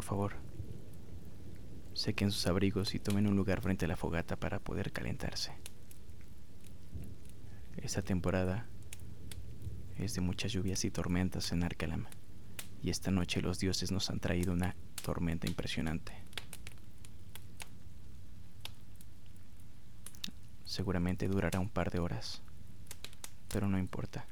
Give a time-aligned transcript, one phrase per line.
[0.00, 0.32] Por favor.
[1.92, 5.52] Sequen sus abrigos y tomen un lugar frente a la fogata para poder calentarse.
[7.76, 8.66] Esta temporada
[9.98, 12.06] es de muchas lluvias y tormentas en Arcalam,
[12.82, 16.14] y esta noche los dioses nos han traído una tormenta impresionante.
[20.64, 22.40] Seguramente durará un par de horas,
[23.52, 24.26] pero no importa.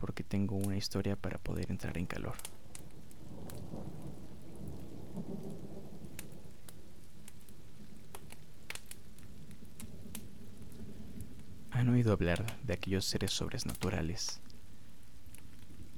[0.00, 2.32] Porque tengo una historia para poder entrar en calor.
[11.70, 14.40] ¿Han oído hablar de aquellos seres sobrenaturales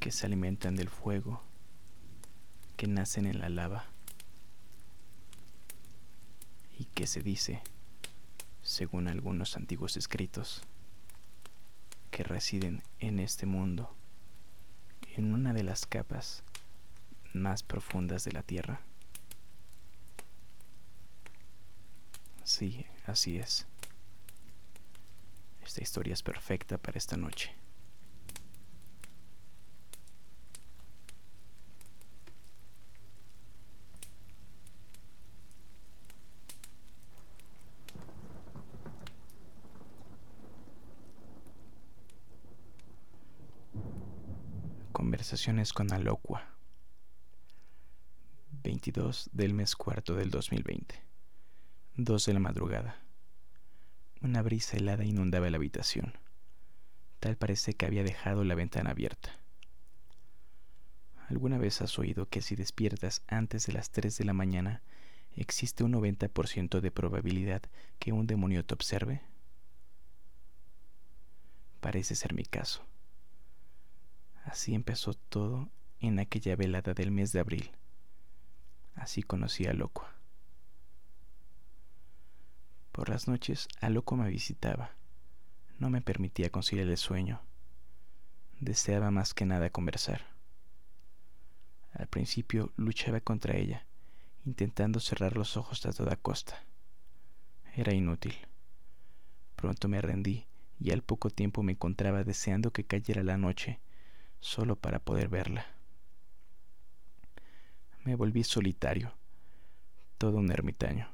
[0.01, 1.41] que se alimentan del fuego,
[2.77, 3.84] que nacen en la lava
[6.77, 7.62] y que se dice,
[8.62, 10.64] según algunos antiguos escritos,
[12.12, 13.96] que residen en este mundo,
[15.16, 16.44] en una de las capas
[17.32, 18.82] más profundas de la Tierra.
[22.44, 23.66] Sí, así es.
[25.64, 27.61] Esta historia es perfecta para esta noche.
[45.12, 46.56] Conversaciones con Alocua.
[48.62, 50.94] 22 del mes cuarto del 2020.
[51.96, 52.96] 2 de la madrugada.
[54.22, 56.14] Una brisa helada inundaba la habitación.
[57.20, 59.38] Tal parece que había dejado la ventana abierta.
[61.28, 64.80] ¿Alguna vez has oído que si despiertas antes de las 3 de la mañana,
[65.36, 67.61] existe un 90% de probabilidad
[67.98, 69.20] que un demonio te observe?
[71.83, 72.83] Parece ser mi caso.
[74.45, 75.69] Así empezó todo
[76.01, 77.70] en aquella velada del mes de abril.
[78.95, 80.07] Así conocí a Loco.
[82.91, 84.91] Por las noches, a Loco me visitaba.
[85.79, 87.41] No me permitía conciliar el sueño.
[88.61, 90.27] Deseaba más que nada conversar.
[91.95, 93.86] Al principio luchaba contra ella,
[94.45, 96.64] intentando cerrar los ojos a toda costa.
[97.75, 98.35] Era inútil.
[99.57, 100.47] Pronto me rendí
[100.79, 103.81] y al poco tiempo me encontraba deseando que cayera la noche
[104.42, 105.67] solo para poder verla.
[108.05, 109.14] Me volví solitario,
[110.19, 111.08] todo un ermitaño.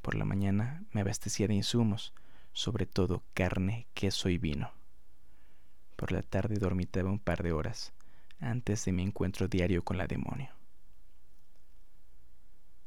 [0.00, 2.14] Por la mañana me abastecía de insumos,
[2.52, 4.72] sobre todo carne, queso y vino.
[5.96, 7.92] Por la tarde dormitaba un par de horas
[8.38, 10.54] antes de mi encuentro diario con la demonio.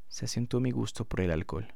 [0.08, 1.74] Se asentó mi gusto por el alcohol.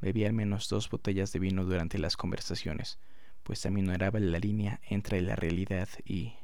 [0.00, 2.98] Bebí al menos dos botellas de vino durante las conversaciones,
[3.42, 6.34] pues aminoraba la línea entre la realidad y,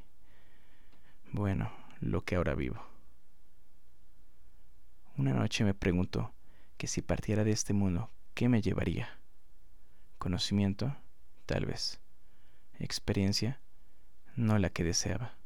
[1.33, 1.71] bueno,
[2.01, 2.83] lo que ahora vivo.
[5.17, 6.33] Una noche me preguntó
[6.77, 9.19] que si partiera de este mundo, ¿qué me llevaría?
[10.19, 10.95] ¿Conocimiento?
[11.47, 12.01] Tal vez.
[12.79, 13.61] ¿Experiencia?
[14.35, 15.37] No la que deseaba.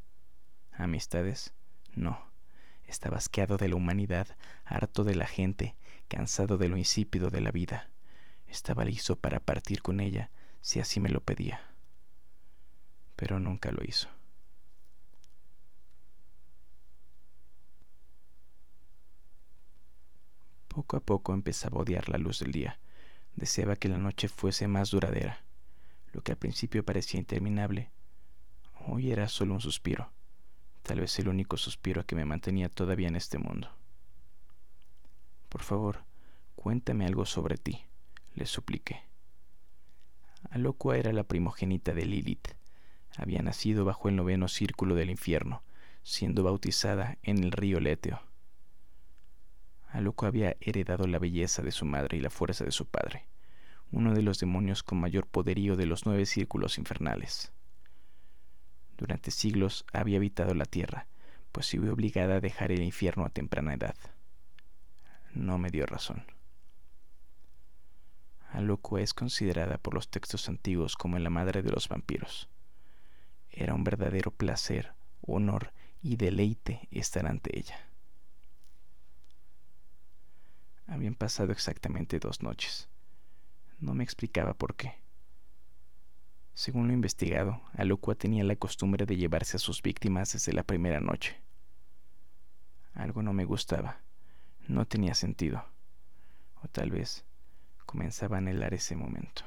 [0.73, 1.53] ¿Amistades?
[1.95, 2.31] No.
[2.85, 4.27] Estaba asqueado de la humanidad,
[4.65, 5.77] harto de la gente,
[6.09, 7.91] cansado de lo insípido de la vida.
[8.49, 11.61] Estaba listo para partir con ella si así me lo pedía.
[13.17, 14.09] Pero nunca lo hizo.
[20.69, 22.79] Poco a poco empezaba a odiar la luz del día.
[23.35, 25.43] Deseaba que la noche fuese más duradera.
[26.13, 27.91] Lo que al principio parecía interminable,
[28.87, 30.11] hoy era solo un suspiro,
[30.83, 33.71] tal vez el único suspiro que me mantenía todavía en este mundo.
[35.49, 36.05] Por favor,
[36.57, 37.85] cuéntame algo sobre ti,
[38.35, 39.10] le supliqué.
[40.51, 42.49] Alocua era la primogénita de Lilith.
[43.17, 45.63] Había nacido bajo el noveno círculo del infierno,
[46.03, 48.21] siendo bautizada en el río Leteo.
[49.89, 53.29] Alocua había heredado la belleza de su madre y la fuerza de su padre,
[53.93, 57.53] uno de los demonios con mayor poderío de los nueve círculos infernales.
[58.99, 61.07] Durante siglos había habitado la tierra,
[61.53, 63.97] pues se vio obligada a dejar el infierno a temprana edad.
[65.33, 66.25] No me dio razón.
[68.53, 72.49] Alocua es considerada por los textos antiguos como la madre de los vampiros.
[73.51, 74.93] Era un verdadero placer,
[75.23, 77.79] honor y deleite estar ante ella.
[80.87, 82.89] Habían pasado exactamente dos noches.
[83.79, 84.95] No me explicaba por qué.
[86.55, 91.01] Según lo investigado, Alocua tenía la costumbre de llevarse a sus víctimas desde la primera
[91.01, 91.41] noche.
[92.93, 94.01] Algo no me gustaba,
[94.67, 95.65] no tenía sentido.
[96.63, 97.25] O tal vez
[97.91, 99.43] comenzaba a anhelar ese momento.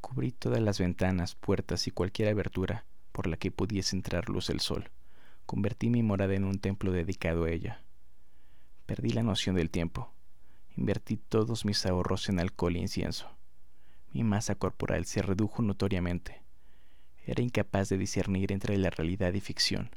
[0.00, 4.58] Cubrí todas las ventanas, puertas y cualquier abertura por la que pudiese entrar luz del
[4.58, 4.90] sol.
[5.46, 7.84] Convertí mi morada en un templo dedicado a ella.
[8.86, 10.12] Perdí la noción del tiempo.
[10.76, 13.30] Invertí todos mis ahorros en alcohol e incienso.
[14.12, 16.42] Mi masa corporal se redujo notoriamente.
[17.24, 19.90] Era incapaz de discernir entre la realidad y ficción.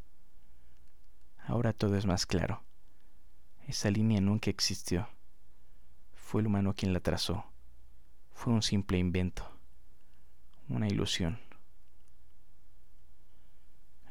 [1.39, 2.63] Ahora todo es más claro.
[3.67, 5.07] Esa línea nunca existió.
[6.13, 7.45] Fue el humano quien la trazó.
[8.33, 9.49] Fue un simple invento.
[10.67, 11.39] Una ilusión.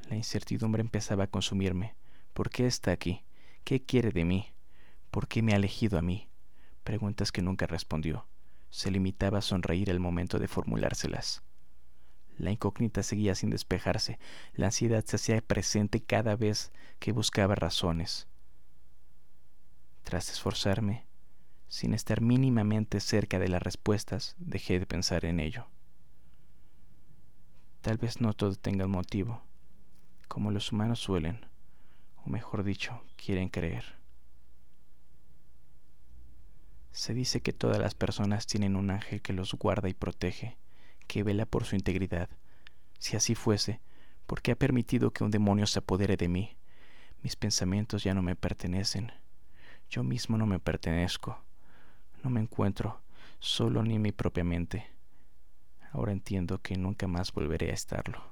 [0.09, 1.95] La incertidumbre empezaba a consumirme.
[2.33, 3.25] ¿Por qué está aquí?
[3.65, 4.53] ¿Qué quiere de mí?
[5.11, 6.29] ¿Por qué me ha elegido a mí?
[6.85, 8.27] Preguntas que nunca respondió.
[8.71, 11.43] Se limitaba a sonreír al momento de formulárselas.
[12.39, 14.19] La incógnita seguía sin despejarse.
[14.55, 18.27] La ansiedad se hacía presente cada vez que buscaba razones.
[20.03, 21.07] Tras esforzarme,
[21.69, 25.67] sin estar mínimamente cerca de las respuestas, dejé de pensar en ello.
[27.81, 29.43] Tal vez no todo tenga un motivo,
[30.29, 31.47] como los humanos suelen,
[32.25, 33.85] o mejor dicho, quieren creer.
[36.93, 40.59] Se dice que todas las personas tienen un ángel que los guarda y protege,
[41.07, 42.29] que vela por su integridad.
[42.99, 43.81] Si así fuese,
[44.27, 46.57] ¿por qué ha permitido que un demonio se apodere de mí?
[47.23, 49.11] Mis pensamientos ya no me pertenecen.
[49.93, 51.39] Yo mismo no me pertenezco.
[52.25, 53.03] No me encuentro
[53.41, 54.87] solo ni mi propia mente.
[55.91, 58.25] Ahora entiendo que nunca más volveré a estarlo.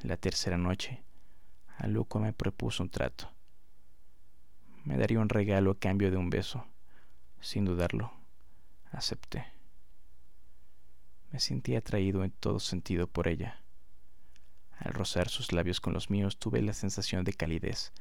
[0.00, 1.02] La tercera noche,
[1.76, 3.30] Aluco me propuso un trato.
[4.84, 6.64] Me daría un regalo a cambio de un beso.
[7.42, 8.10] Sin dudarlo,
[8.90, 9.44] acepté.
[11.30, 13.60] Me sentí atraído en todo sentido por ella.
[14.78, 17.92] Al rozar sus labios con los míos tuve la sensación de calidez.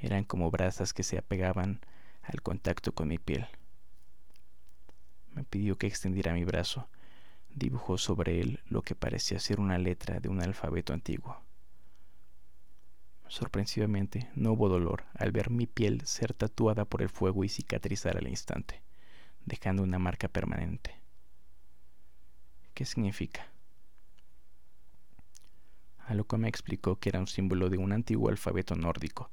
[0.00, 1.80] Eran como brasas que se apegaban
[2.22, 3.46] al contacto con mi piel.
[5.32, 6.88] Me pidió que extendiera mi brazo.
[7.50, 11.42] Dibujó sobre él lo que parecía ser una letra de un alfabeto antiguo.
[13.28, 18.16] Sorpresivamente, no hubo dolor al ver mi piel ser tatuada por el fuego y cicatrizar
[18.16, 18.82] al instante,
[19.44, 20.96] dejando una marca permanente.
[22.74, 23.46] ¿Qué significa?
[26.06, 29.30] A lo que me explicó que era un símbolo de un antiguo alfabeto nórdico.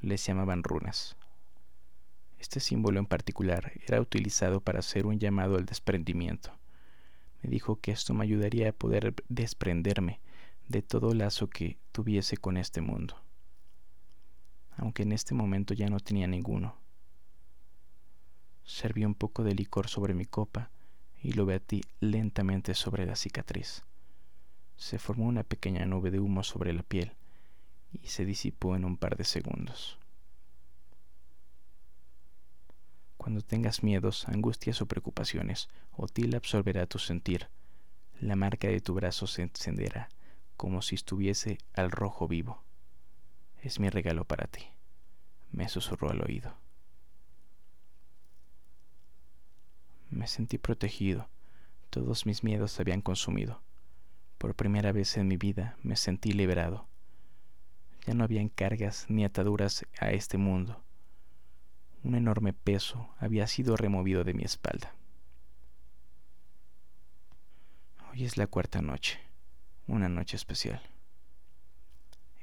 [0.00, 1.16] Les llamaban runas.
[2.38, 6.52] Este símbolo en particular era utilizado para hacer un llamado al desprendimiento.
[7.42, 10.20] Me dijo que esto me ayudaría a poder desprenderme
[10.68, 13.20] de todo lazo que tuviese con este mundo,
[14.76, 16.76] aunque en este momento ya no tenía ninguno.
[18.64, 20.70] Serví un poco de licor sobre mi copa
[21.20, 23.82] y lo vertí lentamente sobre la cicatriz.
[24.76, 27.16] Se formó una pequeña nube de humo sobre la piel
[27.92, 29.98] y se disipó en un par de segundos.
[33.16, 37.48] Cuando tengas miedos, angustias o preocupaciones, Otil absorberá tu sentir.
[38.20, 40.08] La marca de tu brazo se encenderá
[40.58, 42.62] como si estuviese al rojo vivo.
[43.62, 44.66] Es mi regalo para ti,
[45.52, 46.54] me susurró al oído.
[50.10, 51.28] Me sentí protegido.
[51.90, 53.62] Todos mis miedos se habían consumido.
[54.36, 56.86] Por primera vez en mi vida me sentí liberado.
[58.08, 60.82] Ya no habían cargas ni ataduras a este mundo.
[62.02, 64.94] Un enorme peso había sido removido de mi espalda.
[68.10, 69.20] Hoy es la cuarta noche,
[69.86, 70.80] una noche especial.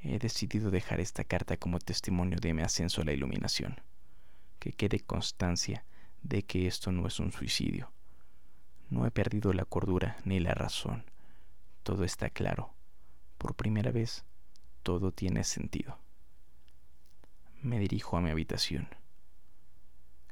[0.03, 3.81] He decidido dejar esta carta como testimonio de mi ascenso a la iluminación,
[4.60, 5.84] que quede constancia
[6.22, 7.91] de que esto no es un suicidio.
[8.91, 11.05] No he perdido la cordura ni la razón.
[11.81, 12.75] Todo está claro.
[13.39, 14.25] Por primera vez,
[14.86, 15.98] todo tiene sentido.
[17.63, 18.88] Me dirijo a mi habitación.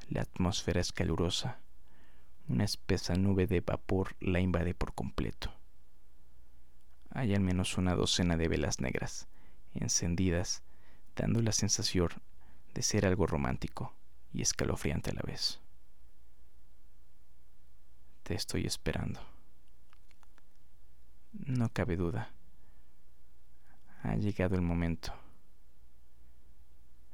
[0.10, 1.58] La atmósfera es calurosa.
[2.48, 5.52] Una espesa nube de vapor la invade por completo.
[7.10, 9.28] Hay al menos una docena de velas negras,
[9.74, 10.62] encendidas,
[11.16, 12.10] dando la sensación
[12.76, 13.96] de ser algo romántico
[14.34, 15.62] y escalofriante a la vez.
[18.22, 19.20] Te estoy esperando.
[21.32, 22.32] No cabe duda.
[24.04, 25.14] Ha llegado el momento.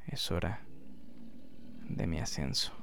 [0.08, 0.62] Es hora
[1.88, 2.79] de mi ascenso.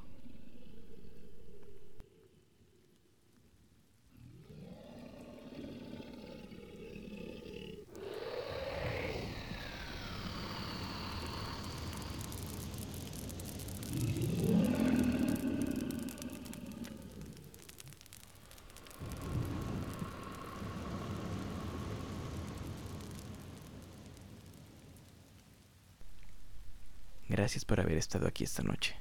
[27.28, 28.95] Gracias por haber estado aquí esta noche.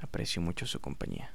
[0.00, 1.32] Aprecio mucho su compañía.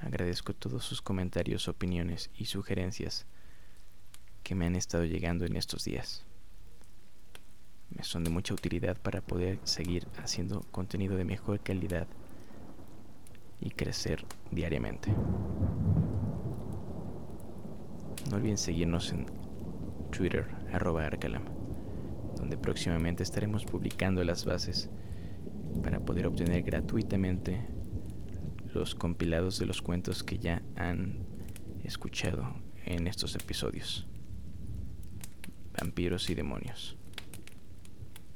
[0.00, 3.26] Agradezco todos sus comentarios, opiniones y sugerencias
[4.42, 6.24] que me han estado llegando en estos días.
[7.90, 12.08] Me son de mucha utilidad para poder seguir haciendo contenido de mejor calidad
[13.60, 15.12] y crecer diariamente.
[18.30, 19.26] No olviden seguirnos en
[20.10, 21.59] Twitter, arroba Arcalam,
[22.50, 24.90] donde próximamente estaremos publicando las bases
[25.84, 27.64] para poder obtener gratuitamente
[28.74, 31.28] los compilados de los cuentos que ya han
[31.84, 34.08] escuchado en estos episodios.
[35.80, 36.96] Vampiros y demonios.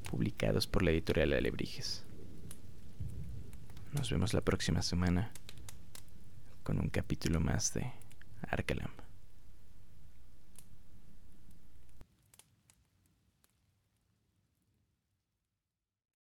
[0.08, 2.06] Publicados por la editorial Alebrijes.
[3.92, 5.32] Nos vemos la próxima semana
[6.62, 7.90] con un capítulo más de
[8.42, 9.03] Arcalam.